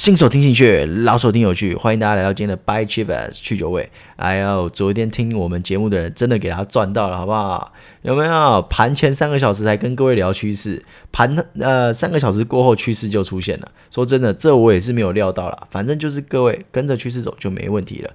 [0.00, 3.90] 新手听进去，老手听有趣，欢迎大家来到今天的 Buy Cheap 去酒味。
[4.16, 7.70] 哎呦，昨天听我们节目的人真的给他赚到了，好不好？
[8.00, 8.62] 有没有？
[8.70, 10.82] 盘前三个小时才跟各位聊趋势，
[11.12, 13.70] 盘呃三个小时过后趋势就出现了。
[13.90, 15.66] 说真的，这我也是没有料到啦。
[15.70, 18.10] 反正就是各位跟着趋势走就没问题了。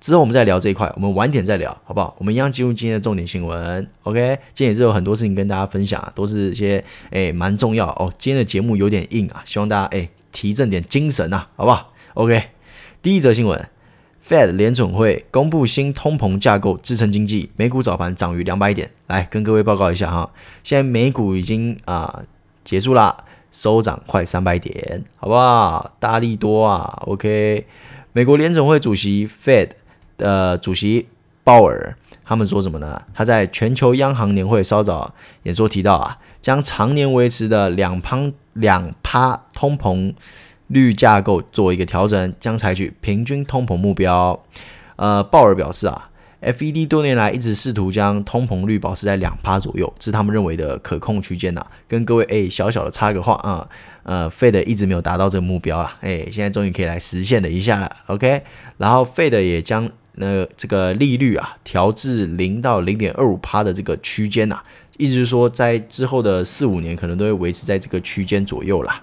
[0.00, 2.16] 之后我们再聊这一块，我们晚点再聊，好不好？
[2.18, 3.88] 我们一样进入今天的重点新闻。
[4.02, 8.12] OK，今天也是有很多事情跟大家分享，都是一些诶蛮重要哦。
[8.18, 10.08] 今天的节目有点硬啊，希望大家诶
[10.38, 12.50] 提振点精神啊，好不好？OK，
[13.02, 13.68] 第一则新闻
[14.24, 18.88] ，Fed 联准会公布新通膨架构支撑经济，美股早盘涨逾两百点。
[19.08, 20.30] 来跟各位报告一下哈，
[20.62, 22.24] 现在美股已经啊、呃、
[22.62, 25.96] 结束了，收涨快三百点，好不好？
[25.98, 27.66] 大利多啊，OK，
[28.12, 29.70] 美国联总会主席 Fed。
[30.16, 31.06] 的主席
[31.44, 31.96] 鲍尔
[32.28, 33.00] 他们说什么呢？
[33.14, 40.12] 他在全球央行年会稍早演说提到啊，将常年维持的两趴两趴通膨
[40.66, 44.44] 率架构做一个调整，将采取平均通膨目标。
[44.96, 46.10] 呃，鲍尔表示啊
[46.42, 51.64] ，FED 多年来一直试图将通膨率保持在两趴左右，是他们认为的可控区间呐。
[51.88, 53.66] 跟各位诶小小的插个话啊，
[54.02, 58.42] 呃，Fed 一直没有达到这个目标啊，诶，现在终于可以来实现了一下了，OK。
[58.76, 59.88] 然后 Fed 也将
[60.18, 64.60] 那这个利率啊，调至零到零点二五趴的这个区间呐，
[64.96, 69.02] 意思是说，在之后的四五年可能都会维持在这个区间左右啦。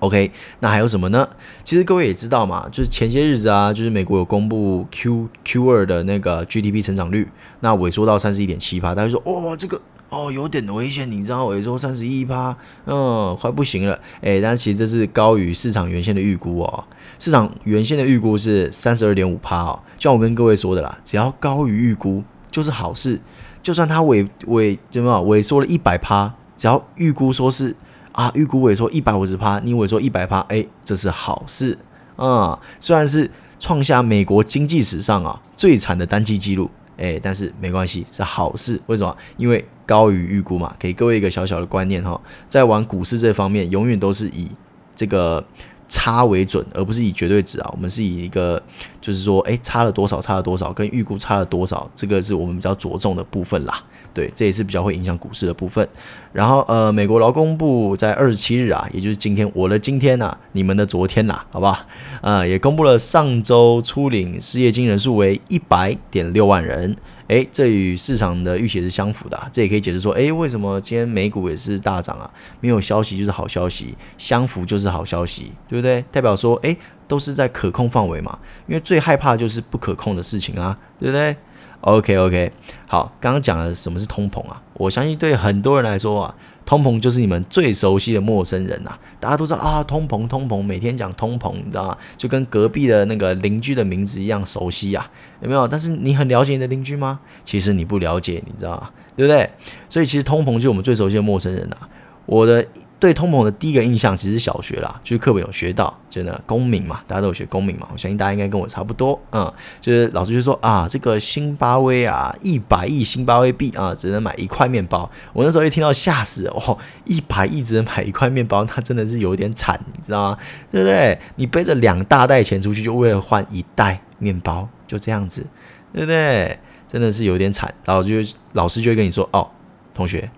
[0.00, 1.28] OK，那还有什么呢？
[1.64, 7.28] 其实各位也知道嘛，就是前些日子啊，就是美国有公布 Q Q 二的那个 GDP 成长率，
[7.60, 9.80] 那萎缩到三十一点七趴，大家说哦，这个。
[10.08, 16.84] 哦，有点危险，你知道，萎缩三十一趴，嗯，快不行了，诶，但其实这是高于市场原先的预估哦。
[17.18, 19.80] 市场原先的预估是三十二点五趴哦。
[19.98, 23.20] 就像我跟各位说的啦，只要高于预估就是好事。
[23.62, 27.74] 就算它萎萎怎么萎缩了一百趴，只要预估说是
[28.12, 31.76] 啊，预估萎缩一百五十趴，你萎缩一百趴，诶，这是好事
[32.14, 32.58] 啊、嗯。
[32.78, 36.70] 虽然是创下美国经济史上啊最惨的单季记录。
[36.98, 38.80] 哎，但是没关系，是好事。
[38.86, 39.14] 为什么？
[39.36, 40.74] 因为高于预估嘛。
[40.78, 44.50] 给各位一个小小的观念哈，在玩股市这方面，永远都是以
[44.94, 45.42] 这个
[45.88, 47.70] 差为准，而不是以绝对值啊。
[47.72, 48.62] 我们是以一个，
[49.00, 53.84] 就是说，哎，差了多少，差了多少，跟预估差了多少，这个是我们比较着重的部分啦。
[54.16, 55.86] 对，这也是比较会影响股市的部分。
[56.32, 61.84] 然后，呃，美国劳工部在二十七日啊，也就是今天，我的今天呐、你们的昨天呐、好不好？
[62.22, 66.96] 呃，也公布了上周初领失业金人数为一百点六万人。
[67.28, 69.46] 诶，这与市场的预期是相符的、啊。
[69.52, 72.30] 这也可以解释说，诶，为什么今天美股也是大涨啊？
[72.60, 76.02] 没有消息就是好消息，相符就是好消息，对不对？
[76.10, 76.74] 代表说，诶，
[77.06, 78.38] 都是在可控范围嘛。
[78.66, 81.36] 因为最害怕就是不可控的事情啊，对不对
[81.86, 82.50] ？OK OK，
[82.88, 84.60] 好，刚刚讲了什么是通膨啊？
[84.74, 88.98] 我相信对很多人来说啊，通膨就是你们最熟悉的陌生人呐、啊。
[89.20, 91.96] 大家都知道啊，通膨通膨，每天讲通膨，你知道吗？
[92.16, 95.08] 就跟隔壁的那个邻居的名字一样熟悉啊，
[95.40, 95.68] 有没有？
[95.68, 97.20] 但是你很了解你的邻居吗？
[97.44, 98.90] 其实你不了解，你知道吗？
[99.16, 99.48] 对不对？
[99.88, 101.88] 所以其实通膨就是我们最熟悉的陌生人呐、啊。
[102.26, 102.66] 我的。
[102.98, 109.52] 对通膨的第一个印象其实是小学啦，就是课本有学到，真的公民嘛，大家都有学公民嘛，我相信大家应该跟我差不多，嗯，
[109.82, 115.10] 就是老师就说啊，这个新巴威啊，一百亿新巴威币啊，只能买一块面包。
[115.34, 120.38] 我那时候一听到吓死，哦，一百亿只能买一块面包，那真的是有点惨，你知道吗？
[120.72, 121.18] 对不对？
[121.34, 125.46] 你背着两大袋钱出去，就为了换一袋面包，就这样子，
[125.92, 126.58] 对不对？
[126.88, 127.74] 真的是有点惨。
[127.84, 128.14] 然后就
[128.54, 129.50] 老师就会跟你说，哦，
[129.94, 130.30] 同学，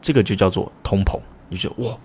[0.00, 1.20] 这个就叫做通膨。
[1.48, 1.96] 你就觉得哇，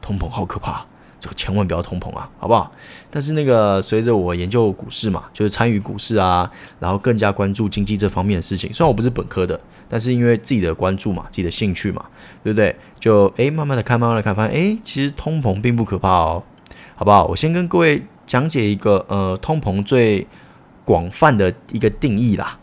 [0.00, 0.84] 通膨好可怕，
[1.20, 2.70] 这个千万不要通膨啊，好不好？
[3.10, 8.72] 但是那个随着我研究股市嘛，就是参与股市啊，然后更加关注经济这方面的事情。
[8.72, 12.04] 虽然我不是本科的，但是因为自己的关注嘛，自己的兴趣嘛，
[12.44, 12.74] 对不对？
[13.00, 16.42] 就诶，慢慢的看，慢慢的看，发现诶，其实通膨并不可怕哦，
[16.94, 17.24] 好不好？
[17.26, 20.26] 我先跟各位讲解一个呃，通膨最
[20.84, 22.58] 广泛的一个定义啦。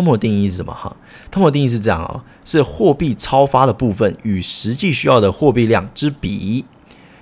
[0.00, 0.72] 通膨的定义是什么？
[0.72, 0.96] 哈，
[1.30, 6.64] 通膨定义是这样哦，是货币超发的部分与实际需要的货币量之比，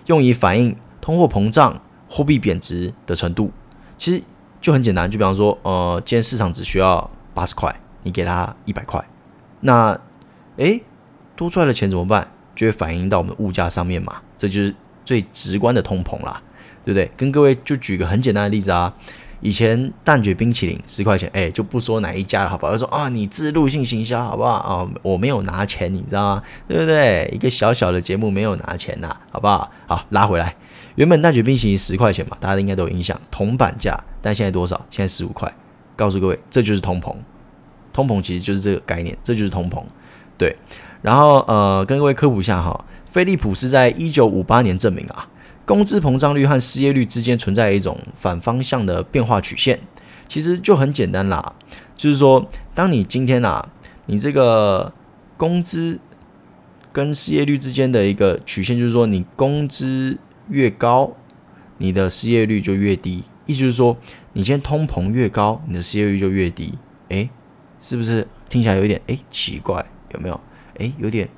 [0.06, 3.50] 用以反映通货膨胀、货币贬值的程度。
[3.96, 4.22] 其实
[4.60, 9.04] 就很简单，就比方说，呃，今天市场只需要八十块，你给他一百块，
[9.60, 10.00] 那
[10.56, 10.82] 诶，
[11.34, 12.30] 多出来的钱怎么办？
[12.54, 14.74] 就会反映到我们物价上面嘛，这就是
[15.04, 16.40] 最直观的通膨啦，
[16.84, 17.10] 对不对？
[17.16, 18.94] 跟各位就举个很简单的例子啊。
[19.40, 22.72] 以前蛋卷冰淇淋十块钱，哎，就不说哪一家了，好不好？
[22.72, 24.88] 他说啊，你置入性行销，好不好啊？
[25.02, 26.42] 我没有拿钱，你知道吗？
[26.66, 27.30] 对不对？
[27.32, 29.70] 一个小小的节目没有拿钱呐，好不好？
[29.86, 30.56] 好，拉回来，
[30.96, 34.80] 原本蛋卷冰淇淋十块钱嘛，大家应该都有印象，铜板价，但现在多少？
[34.90, 35.52] 现在十五块。
[35.94, 37.14] 告诉各位，这就是通膨。
[37.92, 39.82] 通膨其实就是这个概念，这就是通膨。
[40.36, 40.56] 对，
[41.02, 45.26] 然后呃，跟各位科普一下哈，飞利浦是在一九五八年证明啊。
[45.68, 49.78] 工资膨胀率和失业率之间存在一种反方向的变化曲线。
[50.26, 51.52] 其实就很简单啦，
[51.94, 53.68] 就是说，当你今天啊，
[54.06, 54.94] 你这个
[55.36, 56.00] 工资
[56.90, 60.16] 跟失业率之间的一个曲线，就是说，你工资
[60.48, 61.12] 越高，
[61.76, 63.24] 你的失业率就越低。
[63.44, 63.94] 意思就是说，
[64.32, 66.78] 你今天通膨越高，你的失业率就越低。
[67.10, 67.28] 诶，
[67.78, 69.84] 是不是听起来有点诶奇怪？
[70.14, 70.40] 有没有？
[70.78, 71.28] 诶，有点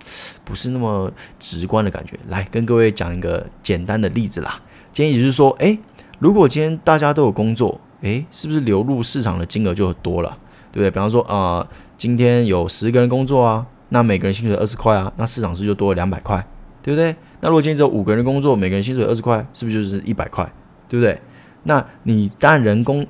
[0.44, 2.18] 不是那么直观的感觉。
[2.28, 4.60] 来跟各位讲一个简单的例子啦。
[4.92, 5.78] 今天也就是说，诶，
[6.18, 10.36] 如果今天大家都有工作，诶，是不是流入市场的金额就多了？
[10.72, 10.90] 对不对？
[10.90, 16.46] 比方说啊、呃，今天有十个人工作啊，那每个人薪水二十块啊，那市场是不是就多了两百块？
[16.82, 17.14] 对不对？
[17.40, 20.44] 那如果今天只有五个人工作，每个人薪水二十块，是不是就是一百块？
[20.88, 21.20] 对不对？
[21.64, 23.06] 那你当然人工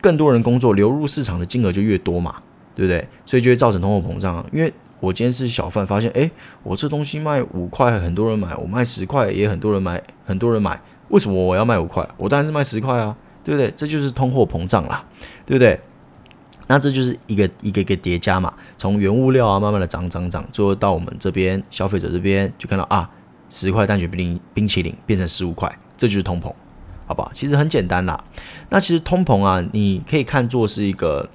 [0.00, 2.36] 更多人工作，流入市场的金额就越多嘛，
[2.74, 3.08] 对不对？
[3.24, 4.44] 所以就会造成通货膨胀啊。
[4.52, 4.72] 因为
[5.06, 6.28] 我今天是小贩，发现诶，
[6.64, 10.80] 我这东西卖五块，很多人买；我卖十块，也很多人买，很多人买。
[11.10, 12.04] 为什么我要卖五块？
[12.16, 13.72] 我当然是卖十块啊，对不对？
[13.76, 15.04] 这就是通货膨胀啦，
[15.44, 15.80] 对不对？
[16.66, 23.08] 那这就是一个一个一个叠加嘛，从原物料啊慢慢的涨涨涨，最后到我们这边消费者这边就看到啊，
[23.48, 26.52] 十块蛋卷冰冰淇淋变成十五块，这就是通膨。
[27.08, 27.30] 好不好？
[27.32, 28.24] 其实很简单啦。
[28.68, 31.28] 那其实通膨啊，你可以看作是一个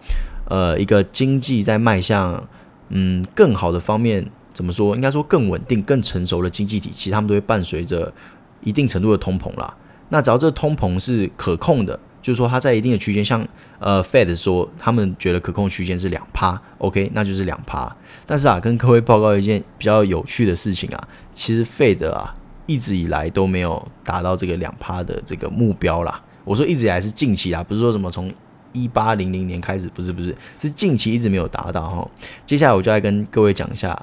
[0.49, 2.45] 呃一个经济在迈向
[2.91, 4.95] 嗯更好的方面，怎么说？
[4.95, 8.13] 应该说更稳定、更成熟的经济体，其实他们都会伴随着
[8.61, 9.73] 一定程度的通膨啦。
[10.09, 13.47] 那只要这通膨是可控的，就是说它在一定的区间，像
[13.79, 17.91] 呃 Fed 说他们觉得可控区间是两趴，OK，那就是两趴。
[18.25, 22.35] 但是啊，跟各位报告一件比较有趣的事情啊，其实 Fed 啊。
[22.67, 26.21] 一直以来都没有达到这个两趴的这个目标啦。
[26.45, 28.31] 我说一直以来是近期啦，不是说什么从
[28.73, 32.09] 一八零零年开始，不是不是，是近期一直没有达到哈。
[32.45, 33.99] 接下来我就来跟各位讲一下，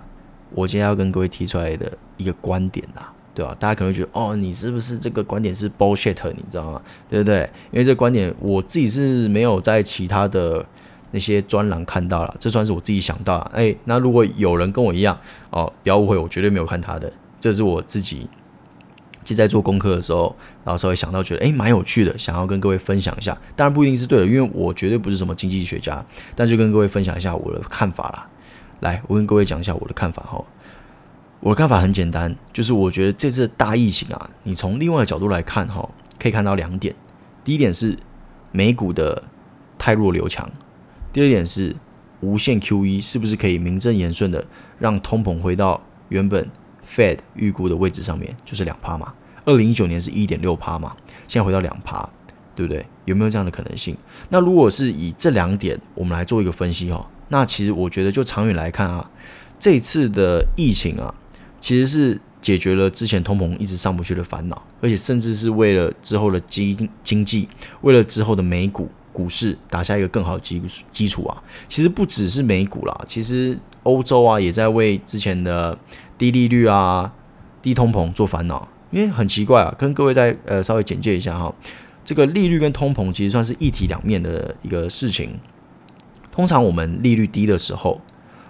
[0.54, 3.56] 我今天要跟各位提出来的一个观点啦，对吧？
[3.58, 6.16] 大家可能会觉得哦，你是不是这个观点是 bullshit？
[6.34, 6.82] 你知道吗？
[7.08, 7.48] 对不对？
[7.70, 10.64] 因为这个观点我自己是没有在其他的
[11.10, 13.50] 那些专栏看到了，这算是我自己想到了。
[13.54, 15.18] 哎，那如果有人跟我一样
[15.50, 18.28] 哦，不要误会，我绝对没有看他的，这是我自己。
[19.28, 20.34] 其实在做功课的时候，
[20.64, 23.36] 然后稍微想到，觉得诶蛮有趣的，想要跟各位分享一下。
[23.54, 26.02] 当然不一定是对的，因为我绝对不是什么经济学家，
[26.34, 28.26] 但就跟各位分享一下我的看法啦。
[28.80, 30.42] 来，我跟各位讲一下我的看法哈。
[31.40, 35.86] 我的看法很简单，就是我觉得这次大疫情啊，你从另外的角度来看哈，
[36.18, 36.94] 可以看到两点。
[37.44, 37.98] 第一点是
[38.50, 39.22] 美股的
[39.76, 40.50] 太弱留强，
[41.12, 41.76] 第二点是
[42.20, 44.42] 无限 QE 是不是可以名正言顺的
[44.78, 46.48] 让通膨回到原本
[46.88, 49.12] Fed 预估的位置上面，就是两趴嘛。
[49.44, 50.94] 二零一九年是一点六趴嘛，
[51.26, 52.06] 现在回到两趴，
[52.54, 52.84] 对不对？
[53.06, 53.96] 有没有这样的可能性？
[54.28, 59.10] 那如果是以这两点，我们来做一个分析哈，那其实我觉得就长远来看啊，
[59.58, 61.14] 这次的疫情啊，
[61.62, 67.48] 其实是解决了之前通膨一直上不去的烦恼，而且甚至是为了之后的经经济，
[67.80, 70.62] 为了之后的美股股市打下一个更好的基
[70.92, 71.42] 基础啊。
[71.68, 75.78] 其实不只是美股啦，其实欧洲啊也在为之前的
[76.18, 77.12] 低利率啊、
[77.62, 78.68] 低通膨做烦恼。
[78.90, 81.54] 因为很奇怪啊，跟各位再呃稍微简介一下哈，
[82.04, 85.38] 这个利率跟通膨其实算是一体两面的一个事情。
[86.32, 88.00] 通常我们利率低的时候，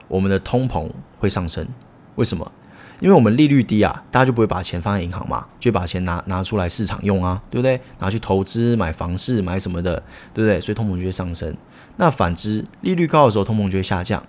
[0.07, 0.89] 我们的通膨
[1.19, 1.67] 会上升。
[2.15, 2.53] 为什么？
[3.01, 7.81] 因为我们利率低啊，大家就不会把钱放在银行嘛，就把钱拿拿出来市场用啊，对不对？
[7.99, 10.61] 拿去投资、买房市、买什么的，对不对？
[10.61, 11.57] 所以通膨就会上升。
[11.97, 14.23] 那反之，利率高的时候，通膨就会下降。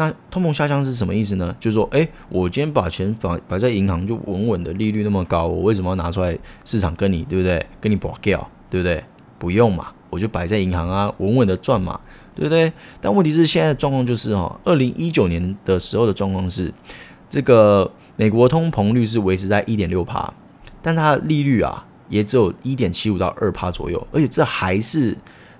[0.00, 1.54] 那通膨下降是什么意思呢？
[1.60, 7.66] 就是说，哎，我今天把钱放摆在银行，就稳稳的利率那么高，我为什么要拿出来市场跟你，对不对？
[7.82, 9.04] 跟你搏掉，对不对？
[9.38, 12.00] 不用嘛，我就摆在银行啊，稳稳的赚嘛，
[12.34, 12.72] 对不对？
[12.98, 16.72] 但问题是现在的状况就是哈，二零一九年的时候的状况是，
[17.28, 20.32] 这个美国通膨率是维持在一点六趴，
[20.80, 25.14] 但它的利率啊也只有一点七五到二趴左右，而且这还是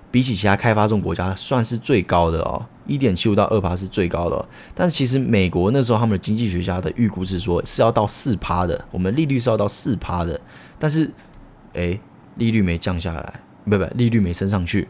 [0.09, 2.65] 比起其他开发中国家算是最高的哦。
[2.87, 10.39] 一点七五到二趴是最高的，但是其实美国那时候他们的经济学家的预估是说是要到四趴的，我们利率是要到四趴的，
[10.79, 11.09] 但是
[11.73, 11.99] 诶，
[12.35, 14.87] 利率没降下来，不不，利率没升上去，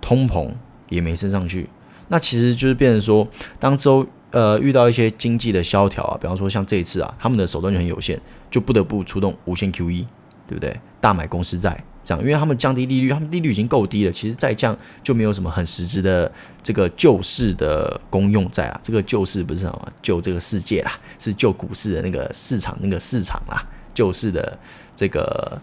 [0.00, 0.50] 通膨
[0.88, 1.68] 也没升上去，
[2.08, 3.28] 那其实就是变成说，
[3.60, 8.20] 当周呃遇到一些经济的萧条啊，比方说像这一次啊，他们的手段就很有限，
[8.50, 10.06] 就不得不出动无限 QE，
[10.46, 10.80] 对不对？
[11.00, 11.84] 大买公司债。
[12.08, 18.80] 这样因为他们降低利率，他们利率已经够低了，其实再降就没有什么很实质的这个救市的功用在啊。
[18.82, 23.62] 这个救市不是什么救这个世界啦，是救股市的那个市场那个市场啦，
[23.92, 24.58] 救市的
[24.96, 25.60] 这个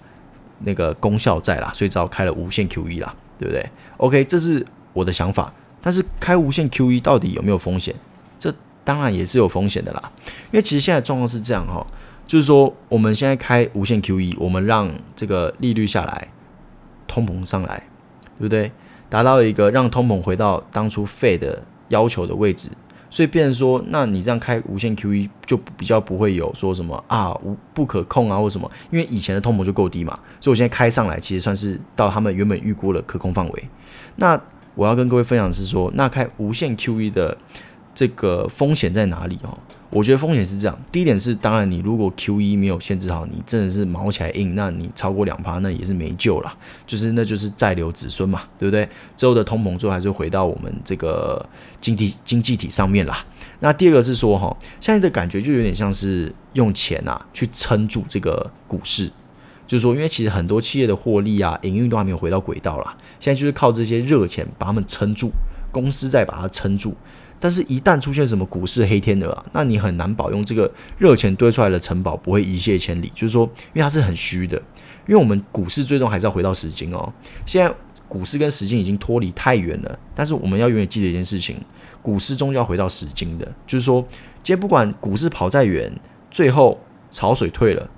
[0.60, 5.52] 那个功效在啦，所以只好开了无限 QE 啦，对不对？OK，这是我的想法。
[5.82, 7.94] 但是开无限 QE 到底有没有风险？
[8.38, 10.12] 这当然也是有风险的啦。
[10.52, 11.86] 因为其实现在状况是这样哈，
[12.28, 16.28] 就是说我们现在开无限 QE，我们让这个利率下来，
[17.08, 17.84] 通膨上来，
[18.38, 18.72] 对不对？
[19.10, 22.70] 达到一个让通膨回到当初费的要求的位置。
[23.08, 33.70] 所以变成说，那你这样开无限 QE 就比较不会有说什么啊无不可控啊或什么，因为以前的通膨就够低嘛，所以我现在开上来，其实算是到他们原本预估的可控范围。
[34.18, 34.38] 那
[34.74, 37.38] 我要跟各位分享的是说，那开无限 QE 的
[37.94, 39.58] 这个风险在哪里哦？
[39.96, 46.54] 我觉得风险是这样，第一点是，当然你如果 QE 没有限制好，你真的是毛起来硬，那你超过两趴，那也是没救了，
[46.86, 48.90] 就是那就是再留子孙嘛，对不对？
[49.16, 51.48] 之后的通膨最后还是回到我们这个
[51.80, 53.26] 经济经济体上面啦。
[53.62, 59.10] 那第二个是说哈，现在的感觉就有点像是用钱啊去撑住这个股市，
[59.66, 65.32] 就是说，因为其实很多企业的获利啊、营运都还没有回到轨道啦，现在就是靠这些热钱把他们撑住，
[65.72, 66.94] 公司再把它撑住。
[67.40, 73.12] 但是，一旦出现什么股市黑天鹅啊，那你很难保用这个热钱堆出来的城堡不会一泻千里。
[73.14, 74.58] 就是说，因为它是很虚的，
[75.08, 77.12] 因为我们股市最终还是要回到实金哦。
[77.46, 77.72] 现在
[78.08, 81.58] 股市跟实金已经脱离太远了，但是我们要永远记得一件事情：
[82.02, 83.46] 股市终究要回到实金的。
[83.68, 84.02] 就是说，
[84.42, 85.92] 今天不管股市跑再远，
[86.32, 86.80] 最后
[87.12, 87.90] 潮水退了，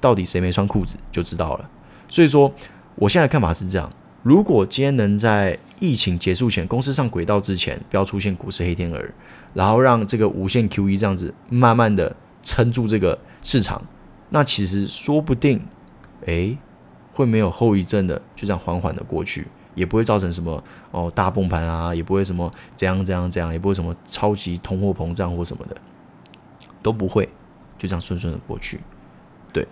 [0.00, 1.70] 到底谁没穿裤子就知道了。
[2.08, 2.52] 所以说，
[2.96, 3.90] 我现在看法是这样。
[4.22, 9.02] 如果今天能在疫情结束前，公司上轨道之前，不要出现股市黑天鹅，
[9.54, 13.82] 然后让这个无限 QE 这样子慢慢的撑住这个市场，
[14.30, 15.60] 那其实说不定，
[16.26, 16.58] 诶，
[17.12, 25.76] 会没有后遗症的，就这样缓缓的过去，也不会造成什么哦大崩盘啊，也不会什么怎样怎样怎样，也不会什么超级通货膨胀或什么的，
[26.82, 27.28] 都不会，
[27.76, 28.80] 就这样顺顺的过去，
[29.52, 29.66] 对，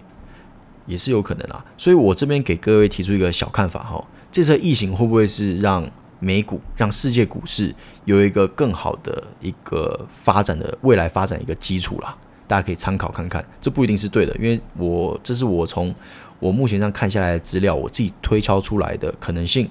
[0.86, 1.64] 也是有可能啦。
[1.76, 4.04] 所以我这边给各位提出一个小看法哈。
[4.36, 7.74] 这次疫情会不会是让美股、让世界股市
[8.04, 12.14] 有一个更好的一个发展的未来发展一个基础啦？
[12.46, 15.94] 大家可以参考看看，这不一定是对的，因为我这是我从
[16.38, 19.66] 我目前上看下来的资料，我自己推敲出来的可能性。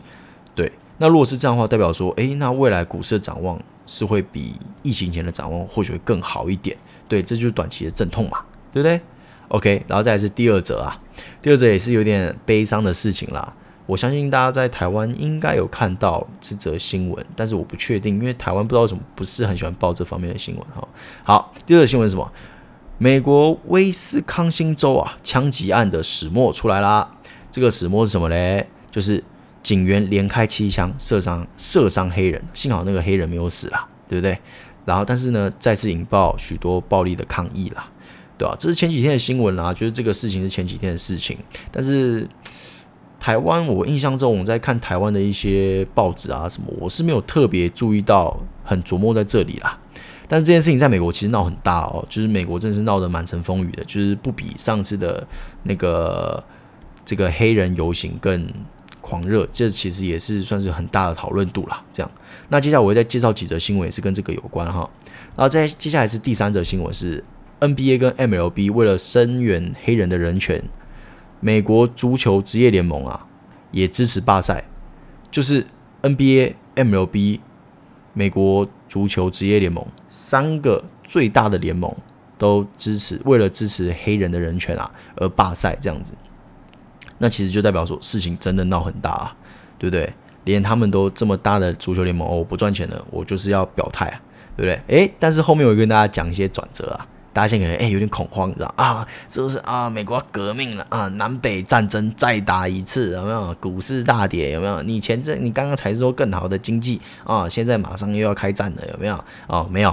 [0.56, 6.76] 对，那如果是这样的话，代表说，诶，那未来股市的展望是会比疫情前的展望或许会更好一点。
[7.08, 8.40] 对，这就是短期的阵痛嘛，
[8.74, 9.00] 对不对
[9.50, 11.00] ？OK，然后再来是第二则啊，
[11.40, 13.54] 第二则也是有点悲伤的事情啦。
[13.88, 20.66] 我相信大家在台湾应该有看到这则新闻，但是我不确定，因为台湾不知道为什么不是很喜欢报这方面的新闻。
[20.76, 20.88] 哈，
[21.24, 22.32] 好，第二个新闻是什么？
[22.98, 27.16] 美国威斯康星州啊，枪击案的始末出来啦。
[27.52, 28.68] 这个始末是什么嘞？
[28.90, 29.24] 就是
[29.62, 34.40] 警员连开七枪射伤射伤黑人，幸好那个黑人没有死啦，对不对？
[34.86, 37.88] 然后，但是呢，再次引爆许多暴力的抗议啦，
[38.36, 38.56] 对吧？
[38.60, 41.38] 这是前几天的新闻啦，就是这个事情是前几天的事情，
[41.72, 42.28] 但是。
[43.26, 49.80] 台湾，我印象中我在看台湾的一些报纸啊什么，我是没有特别注意到，很琢磨在这里啦。
[50.28, 55.26] 但是这件事情在美国其实闹很大哦，就是美国真是闹得满城风雨的，就是不比上次的
[55.64, 56.44] 那个
[57.04, 58.48] 这个黑人游行更
[59.02, 59.48] 狂热。
[59.52, 61.84] 这其实也是算是很大的讨论度啦。
[61.92, 62.12] 这样，
[62.50, 64.88] 那接下来我会再介绍几则新闻，也是跟这个有关哈。
[65.36, 67.24] 然后再接下来是第三则新闻是
[67.60, 70.64] NBA 跟 MLB 为了声援黑人的人权。
[71.46, 73.28] 美国足球职业联盟啊，
[73.70, 74.66] 也支持罢赛，
[75.30, 75.64] 就是
[76.02, 77.40] NBA、MLB、
[78.14, 81.96] 美国足球职业联盟三个最大的联盟
[82.40, 86.16] 都支持，为了支持黑人的人权啊而罢赛这样子。
[87.20, 89.38] 那其实就代表说事情真的闹很大啊，
[89.78, 90.12] 对不对？
[90.46, 94.20] 连他们都这么大的足球联盟，我不赚钱了，我就是要表态啊，
[94.58, 94.98] 对不对？
[94.98, 97.06] 诶，但是后面我会跟大家讲一些转折啊。
[97.36, 99.06] 大家现在可能哎有点恐慌，知道啊？
[99.28, 99.90] 是不是啊？
[99.90, 101.10] 美国革命了啊？
[101.10, 103.54] 南北战争再打一次，有没有？
[103.60, 104.82] 股市大跌，有没有？
[104.84, 109.22] 你前阵你刚刚才说更好的经济啊，现在马上又要开战了，有没有？
[109.48, 109.92] 哦，没有，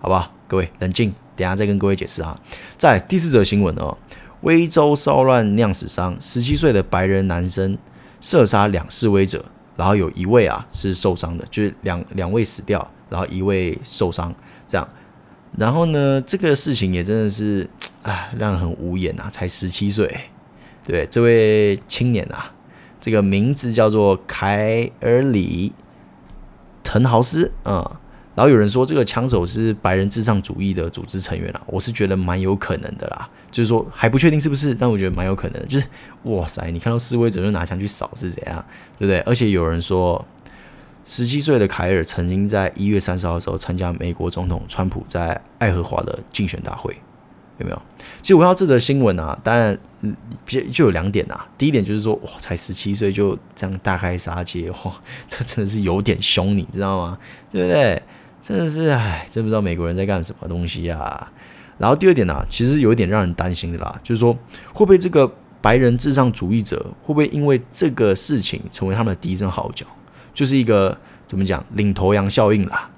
[0.00, 0.32] 好不好？
[0.48, 2.36] 各位冷静，等下再跟各位解释啊。
[2.76, 3.96] 在第四则新闻哦，
[4.40, 7.78] 威州骚乱酿死伤，十七岁的白人男生
[8.20, 9.44] 射杀两示威者，
[9.76, 14.34] 然后有一位啊是受伤的，就是两两位死掉，然后一位受伤，
[14.66, 14.88] 这样。
[15.58, 17.68] 然后呢，这个事情也真的是，
[18.02, 19.28] 啊，让人很无言呐！
[19.30, 20.10] 才十七岁，
[20.82, 22.50] 对，这位青年啊，
[22.98, 25.70] 这个名字叫做凯尔里·
[26.82, 27.96] 滕豪斯啊、嗯。
[28.34, 33.28] 然后有人说这个枪手是白人至上主义的组织成员啊，我是觉得蛮有可能的啦。
[33.50, 35.66] 就是说还不确定是不是，但我觉得蛮有可能的。
[35.66, 35.84] 就是
[36.22, 38.64] 哇塞，你看到示威者就拿枪去扫是怎样，
[38.98, 39.20] 对不对？
[39.20, 40.24] 而且有人说。
[41.04, 46.96] 十七岁的凯尔曾经在一月三十号的时候参加美国总统川普在爱荷华的竞选大会，
[47.58, 47.82] 有没有？
[48.20, 49.76] 其实我看到这则新闻啊，当然
[50.46, 51.46] 就就有两点啊。
[51.58, 54.94] 第一点就是说，哇，才十七岁就这样大开杀戒，哇，
[55.26, 57.18] 这真的是有点凶，你知道吗？
[57.50, 58.02] 对不对？
[58.40, 61.30] 真的是，哎，真不知道美国人在干什么东西啊。
[61.78, 64.32] 然后第二点呢、其实有一点让人担心的啦，就是说
[64.72, 69.86] 会不会这个白人至上主义者会不会因为这个事情成为他们的第一阵号角，
[70.34, 72.90] 就是一个怎么讲领头羊效应啦？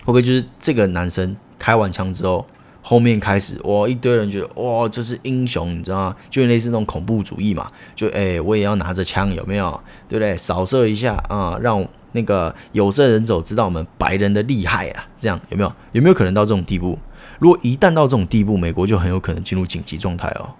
[0.00, 2.46] 会不会就是这个男生开完枪之后，
[2.80, 6.16] 后面开始哇一堆人觉得哇这是英雄，你知道吗？
[6.30, 9.80] 就类似那种恐怖主义嘛，就哎我也要拿着枪有没有？
[10.08, 10.36] 对不对？
[10.36, 15.72] 扫射一下啊，让那个有色人种知道我们白人的厉害啊，这样有没有？
[15.92, 16.98] 有没有可能到这种地步？
[17.40, 20.50] 如果一旦到这种地步，美国就很有可能进入紧急状态哦，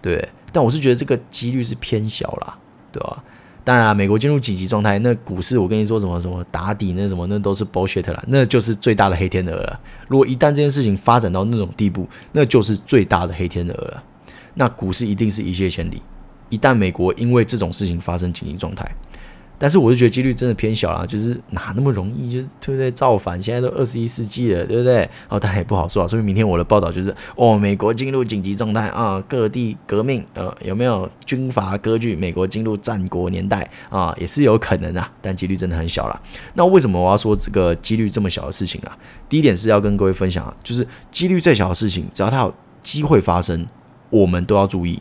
[0.00, 0.28] 对。
[0.50, 2.56] 但我是觉得这个几率是偏小啦，
[2.90, 3.22] 对吧？
[3.64, 9.80] 当然啊，美国进入紧急状态，那股市我跟你说什么什么打底那什么那都是 bullshit 了，那就是最大的黑天鹅了。
[10.06, 14.02] 如果一旦这件事情发展到那种地步，那就是最大的黑天鹅了。
[14.52, 16.02] 那股市一定是一泻千里。
[16.50, 18.86] 一旦美国因为这种事情发生紧急状态。
[19.64, 22.90] 但是我就觉得几率真的偏小啦，就是哪那么容易，就是对不对？
[22.90, 25.08] 造反，现在都二十一世纪了，对不对？
[25.30, 26.06] 哦，当然也不好说啊。
[26.06, 32.14] 所以明天我的报道就是，哦，美国进入紧急状态啊，各地革命，呃，有没有军阀割据？
[32.14, 36.20] 美国进入战国年代啊，也是有可能啊，但几率真的很小啦。
[36.52, 38.94] 那为什么我要说这个几率这么小的事情啊？
[39.30, 43.66] 第一点是要跟各位分享啊，就是几率再小的事情，只要它有机会发生，
[44.10, 45.00] 我们都要注意。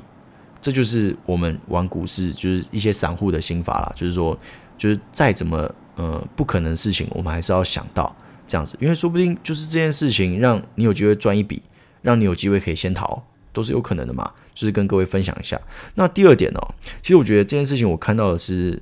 [0.64, 3.92] 这就是我们玩股市，就是一些散户的心法啦。
[3.94, 4.36] 就是说，
[4.78, 8.16] 就是再怎么呃不可能的事情，我们还是要想到
[8.48, 11.62] 这样子，因为说不定就是这件事情让你有机会赚一笔，
[12.02, 14.32] 让你有机会可以先逃，都是有可能的嘛。
[14.54, 15.60] 就是跟各位分享一下。
[15.96, 18.80] 那第二点哦，其实我觉得这件事情我看到的是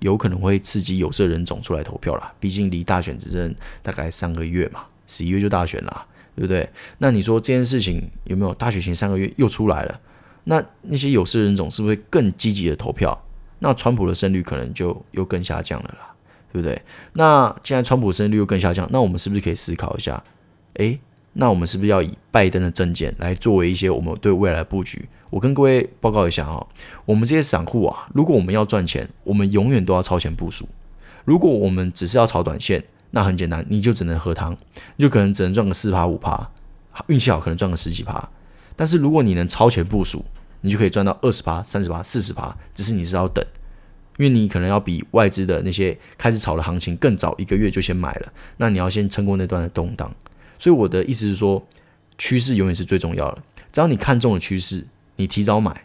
[0.00, 2.32] 有可能会刺激有色人种出来投票啦。
[2.40, 6.66] 毕竟离大选只剩大概三个月嘛，十一月就大选啦，对不对？
[6.96, 10.00] 那你说这件事情有没有大选前三个月又出来了？
[10.50, 13.16] 那那些有色人种是不是更积极的投票？
[13.58, 16.14] 那川普的胜率可能就又更下降了啦，
[16.50, 16.80] 对不对？
[17.12, 20.22] 那既然川普胜率又更下降，那我们是不是可以思考一下？
[20.74, 20.98] 诶，
[21.34, 25.06] 那我们是不是要以拜登的政见来作为一些我们对未来的布局？
[25.28, 26.66] 我跟各位报告一下哈，
[27.04, 30.66] 我们这些散户啊，如果我们要赚钱，我们永远都要超前部署。
[31.26, 34.56] 如果我们只是要炒短线，那很简单，你就只能喝汤，
[34.96, 36.48] 就可能只能赚个四趴五趴，
[37.08, 38.26] 运气好可能赚个十几趴。
[38.76, 40.24] 但是如果你能超前部署，
[40.60, 43.44] 你就可以赚到二十趴、三十趴、四十趴，只是你是要等，
[44.16, 50.14] 因为你可能要比外资的那些开始炒的行情更早一个月就先买了，那你要先撑过那段的动荡。
[50.58, 51.66] 所以我的意思是说，
[52.18, 53.42] 趋势永远是最重要的。
[53.72, 55.84] 只要你看中了趋势，你提早买，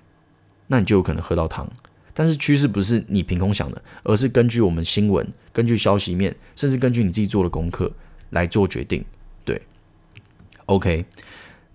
[0.68, 1.70] 那你就有可能喝到汤。
[2.16, 7.92] 但是趋势不是你凭空想的，而是根据我们新闻、根据消息面，甚至根据你自己做的功课
[8.30, 9.04] 来做决定。
[9.44, 9.62] 对
[10.66, 11.06] ，OK。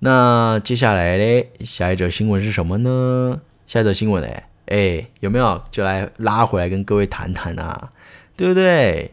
[0.01, 3.41] 那接下来嘞，下一则新闻是什么呢？
[3.67, 7.91] 下一则新闻嘞，哎，有没有就来拉回来跟各位谈谈啊？
[8.37, 9.13] 对不对？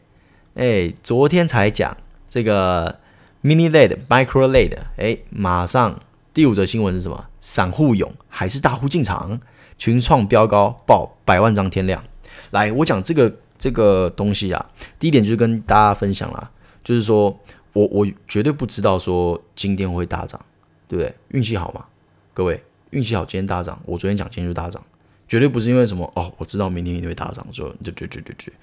[0.53, 1.97] 哎，昨天才讲
[2.29, 2.99] 这个
[3.43, 5.99] mini LED、micro LED，哎，马上
[6.33, 7.25] 第五则新闻是什么？
[7.39, 9.39] 散户涌还是大户进场？
[9.77, 12.03] 群创飙高爆百万张天量。
[12.51, 14.65] 来，我讲这个这个东西啊，
[14.99, 16.51] 第一点就是跟大家分享啦，
[16.83, 17.37] 就是说
[17.73, 20.39] 我我绝对不知道说今天会大涨。
[20.87, 21.13] 对不对？
[21.29, 21.85] 运气好嘛，
[22.33, 23.79] 各位，运气好，今天大涨。
[23.85, 24.83] 我昨天讲今天就大涨，
[25.27, 28.53] 绝对不是因为什么哦，我知道明天一定会大涨，就对对对对对。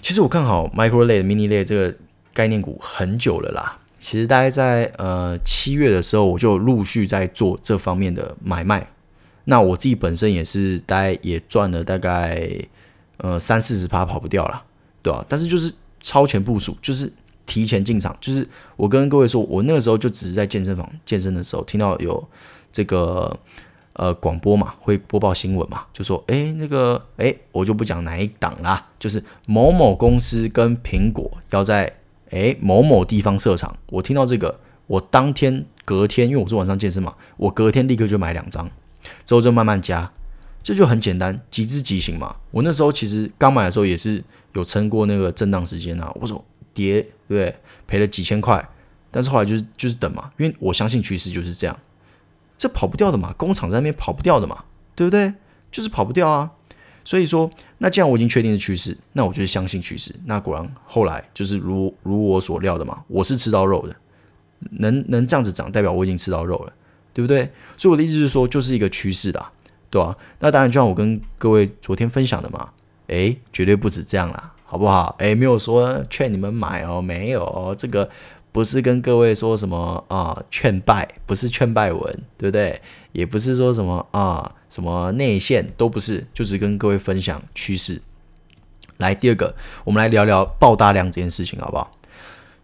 [0.00, 1.96] 其实我看好 micro LED、mini LED 这个
[2.32, 3.78] 概念股很久了啦。
[4.00, 8.90] 其实大概在呃七月的时候，我就陆续在做这方面的买卖。
[9.44, 12.48] 那我自己本身也是大概也赚了大概
[13.18, 14.62] 呃三四十趴跑不掉了，
[15.02, 15.26] 对吧、啊？
[15.28, 17.12] 但是就是超前部署，就是。
[17.46, 22.26] 提前进场，就是我跟各位说，我那个时候就只是在健身房健身的时候，听到有
[22.72, 23.38] 这个
[23.92, 31.94] 呃广播嘛，会播报新闻嘛，就说哎那个哎，我就不讲哪一档啦，就是某某公司跟苹果要在
[32.30, 33.76] 哎某某地方设厂。
[33.86, 38.68] 我听到这个，我当天隔天，因为我是晚上健身嘛，我隔天立刻就买两张，
[39.26, 40.10] 之后就慢慢加，
[40.62, 42.36] 这就很简单，即知即行嘛。
[42.50, 46.42] 我那时候其实刚买的时候也是有撑过那个震荡时间啊，我说。
[46.74, 47.56] 跌，对？
[47.86, 48.68] 赔了几千块，
[49.10, 51.78] 但是后来就是就是等嘛，因为我相信趋势就是这样，
[52.58, 55.32] 这跑不掉的嘛，工厂在那边跑不掉的嘛，对不对？
[55.70, 56.50] 就是跑不掉啊。
[57.06, 60.14] 所以说，那既然我已经确定是趋势，那我就是相信趋势。
[60.24, 63.94] 那果然后来就是如如我所料的嘛，我是吃到肉的，
[64.70, 66.72] 能能这样子涨，代表我已经吃到肉了，
[67.12, 67.52] 对不对？
[67.76, 69.52] 所以我的意思是说，就是一个趋势啦，
[69.90, 70.16] 对吧？
[70.38, 72.70] 那当然，就像我跟各位昨天分享的嘛，
[73.08, 74.53] 诶，绝对不止这样啦。
[74.64, 75.14] 好不好？
[75.18, 78.10] 诶，没有说劝你们买哦，没有，这个
[78.50, 82.80] 不是跟各位说什么啊劝败，不是劝败文，对不对？
[83.12, 88.02] 也不是说什么啊什么内线，都不是，就是跟各位分享趋势。
[88.96, 91.92] 来，第二个，我们来聊聊爆大量这件事情，好不好？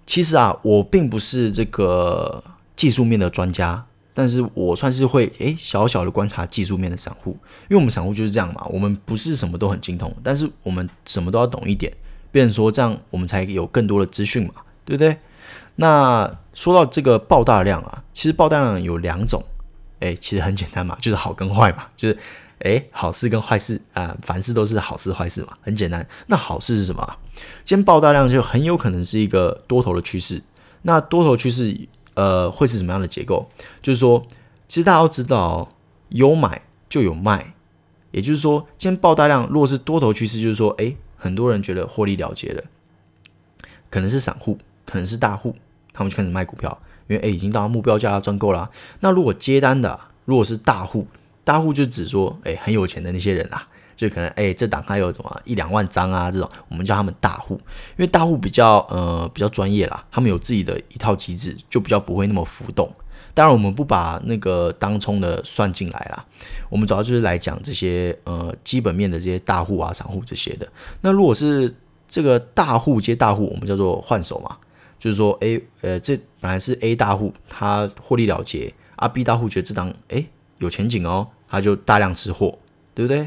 [0.06, 2.42] 其实啊，我并不是这个
[2.74, 3.86] 技术面的专家，
[4.20, 7.30] 但是我算是会诶小小的观察技术面的散户，
[7.68, 11.90] 因为我们散户就是这样嘛，我们不是什么都很精通，但是我们什么都要懂一点，
[12.30, 14.52] 变成说这样我们才有更多的资讯嘛，
[14.84, 15.16] 对不对？
[15.76, 19.42] 那说到这个爆大量啊，其实爆大量有两种，
[20.00, 22.18] 诶，其实很简单嘛，就是好跟坏嘛，就是
[22.58, 26.06] 诶好事跟坏事啊，凡事都是好事坏事嘛，很简单。
[26.26, 27.16] 那好事是什么？
[27.64, 30.42] 今天爆大量就很有可能是一个多头的趋势。
[30.82, 31.76] 那多头趋势
[32.20, 33.48] 呃会是什么样的结构？
[33.80, 34.26] 就是说，
[34.68, 35.72] 其实大家都知道，
[36.10, 37.54] 有买就有卖，
[38.10, 42.62] 也就是说，今天爆大量，如果是多头趋势，就是说，诶，很多人觉得获利了结了，
[43.88, 45.56] 可能是散户，可能是大户。
[45.92, 46.78] 他们就开始卖股票，
[47.08, 48.70] 因为诶已经到目标价赚够了。
[49.00, 51.06] 那如果接单的，如果是大户，
[51.42, 53.66] 大户就指说诶很有钱的那些人啊，
[54.00, 57.54] 就可能诶这档还有什么一两万张啊这种，我们叫他们大户，
[57.90, 62.90] 因为大户比较呃比较专业啦，他们有自己的一套机制，就比较不会那么浮动。
[63.34, 66.24] 当然我们不把那个当冲的算进来啦，
[66.70, 70.66] 我们主要就是来讲这些呃基本面的这些大户啊散户这些的。
[71.02, 71.74] 那如果是
[72.08, 74.56] 这个大户接大户，我们叫做换手嘛。
[74.98, 80.26] 就是说，诶，呃，这本来是 A 大户，他获利了结，啊，B 大户觉得这档，诶，
[80.58, 82.58] 有前景哦，他就大量吃货，
[82.94, 83.26] 对不对？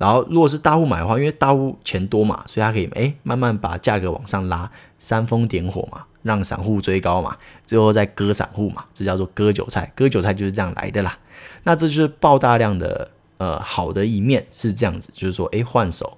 [0.00, 7.36] 然后，如果是大户买的话，因为大户钱多嘛，所以他可以，诶，慢慢把价格往上拉，煽风点火嘛，让散户追高嘛，
[7.66, 11.18] 最后再割散户嘛，这叫做割韭菜，割韭菜就是这样来的啦。
[11.64, 16.16] 那这就是爆大量的，呃，好的一面是这样子，就是说，诶，换手，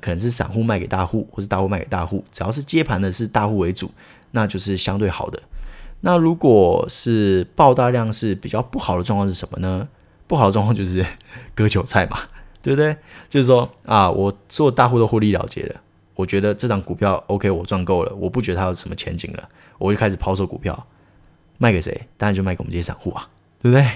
[0.00, 3.92] 可能是散户卖给大户，或是大户卖给大户，只要是接盘的是大户为主。
[4.32, 5.40] 那就是相对好的。
[6.00, 9.88] 那如果是爆大量是比较不好的状况是什么呢？
[10.26, 11.04] 不好的状况就是
[11.54, 12.18] 割韭菜嘛，
[12.62, 12.96] 对不对？
[13.28, 15.80] 就是说啊，我做大户都获利了结了，
[16.14, 20.86] 我觉得这档股票 OK，我赚够了，我不觉得它有什么前景了，我就开始抛售股票，
[21.58, 22.08] 卖给谁？
[22.16, 23.28] 当然就卖给我们这些散户啊，
[23.62, 23.86] 对不对？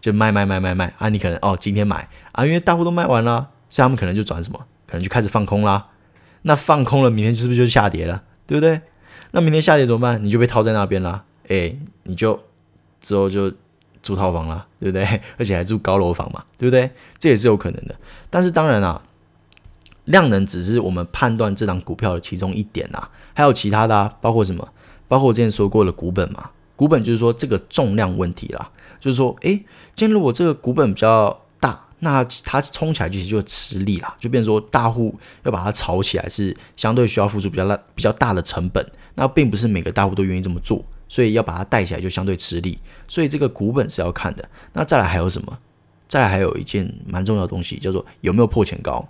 [0.00, 1.10] 就卖卖卖卖卖啊！
[1.10, 4.58] 你可能哦今天买啊，因为大户都卖完了，所以他们可能就转什么？
[4.86, 5.88] 可能就开始放空啦。
[6.42, 8.22] 那放空了，明天是不是就下跌了？
[8.46, 8.80] 对不对？
[9.32, 10.24] 那明天下跌怎么办？
[10.24, 12.40] 你就被套在那边了，哎，你就
[13.00, 13.52] 之后就
[14.02, 15.04] 租套房了，对不对？
[15.38, 16.90] 而且还住高楼房嘛，对不对？
[17.18, 17.94] 这也是有可能的。
[18.28, 19.02] 但是当然啊，
[20.04, 24.68] 量能只是我们判断这档股票的其中一点啊，还有其他的啊，包括什么？
[25.08, 26.50] 包括我之前说过的股本嘛。
[26.76, 29.50] 股本就是说这个重量问题啦，就是说，哎，
[29.94, 38.82] 今天如果这个股本比较大，那它冲起来其实就吃力啦，就变说大户要把它炒起来是相对需要付出比较大比较大的成本。
[39.16, 44.48] 那并不是每个大户都愿意这么做，所以要把它带起来就相对吃力，所以这个股本是要看的。
[44.72, 45.58] 那再来还有什么？
[46.08, 49.06] 再来还有一件蛮重要的东西，叫做有没有破前高？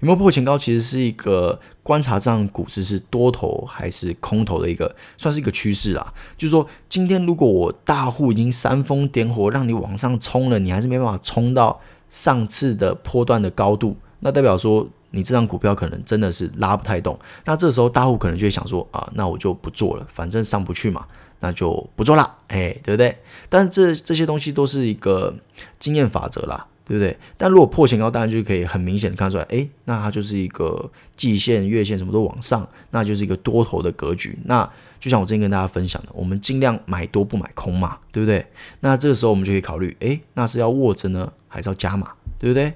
[0.00, 0.56] 有没有破前高？
[0.56, 6.12] 其实是一个观察这样股市是多头还是空头的一个，算是一个趋势啦。
[6.36, 14.88] 就是说，今天如果我大户已经煽风点火让你往上冲了，你还是没办法冲到上次的波段的高度，那代表说。
[15.14, 21.06] 你这张股票可能真的是拉不太动，那这时候大户可能就会想说啊，那我就不做了，反正上不去嘛，
[21.42, 23.18] 那就不做了，哎，对不对？
[23.50, 25.34] 但这这些东西都是一个
[25.78, 27.18] 经验法则啦，对不对？
[27.36, 34.38] 但如果破前高，当然就可以很明显的看出来，哎，那它就是一个季线、月线什么都往上，那就是一个多头的格局。
[34.44, 38.46] 那就像我之前跟大家分享的，我们尽量买多不买空嘛，对不对？
[38.80, 42.72] 那这个时候我们就可以考虑，哎，那是要握着呢，还是要加码，对不对？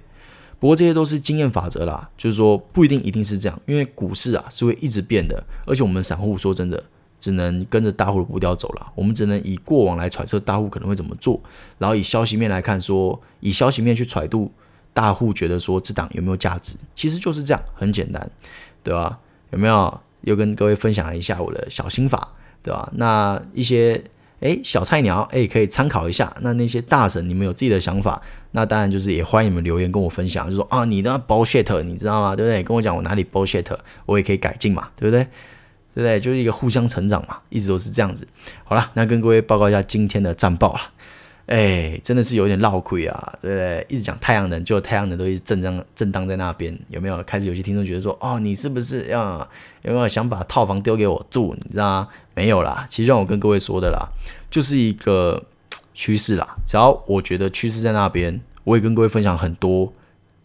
[0.59, 6.83] 不过这些都是经验法则啦，就是说不一定一定是这样，因为股市啊是会一直变的，而且我们散户说真的
[7.19, 11.41] 只能跟着大户的步调走了，我们只能以过往来揣测大户可能会怎么做，
[11.79, 14.53] 然后以消息面来看说，以消息面去揣度
[14.93, 18.31] 大户觉得说这档有没有价值，其实就是这样，很简单，
[18.83, 19.19] 对吧？
[19.51, 20.01] 有没有？
[20.23, 22.91] 又跟各位分享一下我的小心法，对吧？
[22.95, 24.03] 那一些。
[24.41, 26.37] 诶，小菜鸟，诶，可以参考一下。
[26.43, 32.37] 那那些大神，你们有自己的想法，那当然就是也欢迎你们留言跟我分享，就说啊，你的 bullshit，你知道吗？
[32.37, 32.63] 对不对？
[32.63, 33.65] 跟我讲我哪里 bullshit，
[34.05, 35.27] 我也可以改进嘛，对不对？
[35.97, 36.21] 对不对？
[36.21, 38.29] 就是一个互相成长嘛，一直都是这样子。
[38.65, 40.81] 好了，那跟各位报告一下今天的战报了。
[41.47, 43.87] 哎，真的是有点绕亏啊，对不对？
[43.89, 47.23] 一直讲太阳能，就太阳能都一直震荡震荡在那边，有没有？
[47.23, 49.49] 开始有些听众觉得说，哦，你是不是要
[49.81, 51.57] 有没有想把套房丢给我住？
[51.65, 52.09] 你知道吗？
[52.35, 54.07] 没有啦，其实让我跟各位说的啦，
[54.51, 55.43] 就是一个
[55.95, 56.57] 趋势啦。
[56.67, 59.91] 只要我觉得趋势在那边，我也跟各位分享很多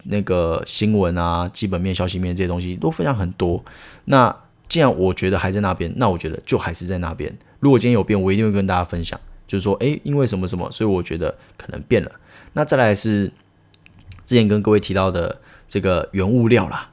[0.04, 3.62] 那个新闻啊、基本面、消息面这些东西都分享很多。
[4.04, 4.34] 那
[4.72, 7.30] 既然我觉得还在那边，那我觉得就还是在那边。
[7.60, 9.20] 如果今天有变，我一定会跟大家分享。
[9.46, 12.10] 就是说，诶，因为什么什么，所以我觉得可能变了。
[12.54, 13.30] 那再来是
[14.24, 16.88] 之前跟各位提到的这个原物料啦，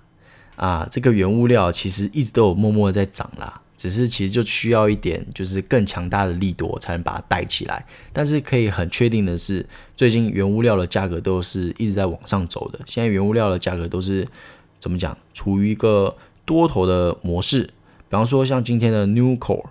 [0.58, 3.62] 啊，这个原物料其实一直都有默默的在涨啦。
[3.78, 7.86] 只是其实就需要一点就是更强大的力多才能把它带起来。
[8.12, 9.66] 但是可以很确定的是，
[9.96, 12.80] 最近原物料的价格都是一直在往上走的。
[12.86, 14.28] 现在原物料的价格都是
[14.82, 15.18] 怎么讲？
[15.34, 16.14] 处于一个
[16.50, 17.62] 多头的模式。
[17.62, 19.66] 比方说像今天的 Newcore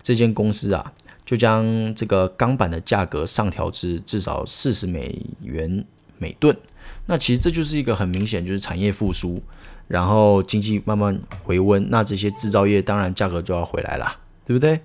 [0.00, 0.94] 这间公司啊，
[1.26, 5.84] 就将这个钢板的价格上调至至少四十美元
[6.16, 6.56] 每吨。
[7.04, 9.42] 那其实这就是一个很明显，就是产业复苏。
[9.86, 14.80] 然后经济慢慢回温，那这些制造业当然价格就要回来了，对不对？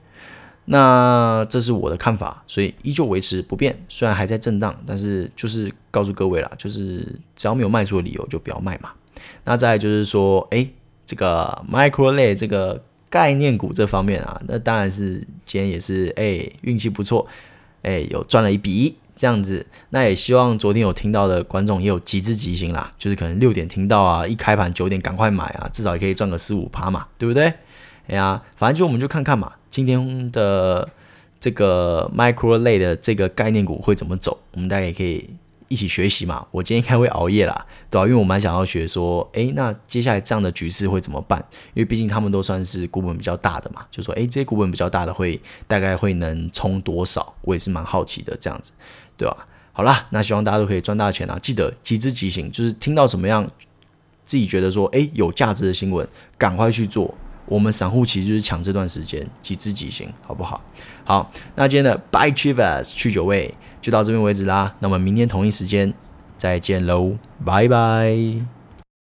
[0.66, 3.82] 那这是我的看法，所以依旧维持不变。
[3.88, 8.92] 虽然还在震荡，但是就是告诉各位啦，就是只要没有卖出的理由，就不要卖嘛。
[9.46, 10.68] 那再就是说，哎，
[11.10, 15.16] 这个 micro 类这个概念股这方面啊，那当然是
[15.48, 17.26] 今天也是哎运气不错，
[17.82, 18.96] 哎有赚了一笔。
[19.16, 27.52] 这样子，那也希望昨天有听到的观众也有集资集兴啦，就是可能六点听到啊，一开盘九点赶快买啊，至少也可以赚个四五趴嘛，对不对？
[28.08, 30.88] 哎呀，反正就我们就看看嘛，今天的
[31.42, 35.30] 这个 micro 类的这个概念股会怎么走，我们大家也可以。
[35.70, 38.06] 一起学习嘛，我今天应该会熬夜啦，对吧？
[38.06, 41.40] 因为我蛮想要学说，诶，那接下来这样的局势会怎么办？
[41.74, 47.34] 因为毕竟他们都算是股本比较大的嘛，就说，诶，这些股本比较大的会大概会能冲多少？
[47.42, 48.72] 我也是蛮好奇的，这样子，
[49.16, 49.48] 对吧？
[49.72, 51.40] 好啦，那希望大家都可以赚大钱啊！
[51.42, 53.48] 记得集资集行，就是听到什么样
[54.26, 56.06] 自己觉得说，诶，有价值的新闻，
[56.38, 57.14] 赶快去做。
[57.46, 60.62] 我们散户其实就是抢这段时间，集资集行，好不好？
[61.04, 63.52] 好，那今天的 By Chivas 去九位
[63.82, 64.76] 就到这边为止啦。
[64.80, 65.94] 那么明天同一时间
[66.38, 68.59] 再见喽，拜拜。